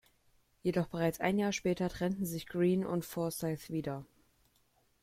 [0.63, 4.03] Jedoch bereits ein Jahr später trennten sich Green und Forsythe wieder.